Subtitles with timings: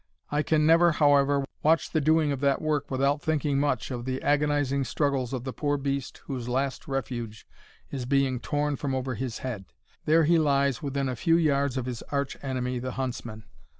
[0.31, 4.19] I can never, however, watch the doing of that work without thinking much of the
[4.23, 7.45] agonising struggles of the poor beast whose last refuge
[7.91, 9.65] is being torn from over his head.
[10.05, 13.43] There he lies within a few yards of his arch enemy, the huntsman.